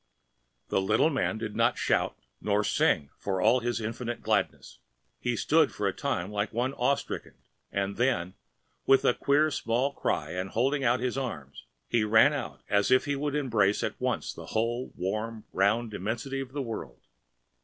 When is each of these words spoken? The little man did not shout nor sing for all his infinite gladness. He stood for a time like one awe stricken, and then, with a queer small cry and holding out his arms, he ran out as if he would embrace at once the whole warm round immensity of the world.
The 0.69 0.81
little 0.81 1.11
man 1.11 1.37
did 1.37 1.55
not 1.55 1.77
shout 1.77 2.17
nor 2.41 2.63
sing 2.63 3.11
for 3.19 3.39
all 3.39 3.59
his 3.59 3.79
infinite 3.79 4.23
gladness. 4.23 4.79
He 5.19 5.35
stood 5.35 5.71
for 5.71 5.87
a 5.87 5.93
time 5.93 6.31
like 6.31 6.51
one 6.51 6.73
awe 6.73 6.95
stricken, 6.95 7.35
and 7.71 7.97
then, 7.97 8.33
with 8.87 9.05
a 9.05 9.13
queer 9.13 9.51
small 9.51 9.93
cry 9.93 10.31
and 10.31 10.49
holding 10.49 10.83
out 10.83 11.01
his 11.01 11.19
arms, 11.19 11.67
he 11.87 12.03
ran 12.03 12.33
out 12.33 12.63
as 12.67 12.89
if 12.89 13.05
he 13.05 13.15
would 13.15 13.35
embrace 13.35 13.83
at 13.83 14.01
once 14.01 14.33
the 14.33 14.47
whole 14.57 14.91
warm 14.95 15.43
round 15.53 15.93
immensity 15.93 16.39
of 16.39 16.51
the 16.51 16.63
world. 16.63 17.01